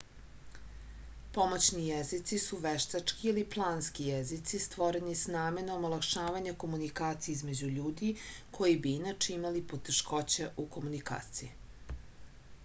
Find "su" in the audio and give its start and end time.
2.45-2.57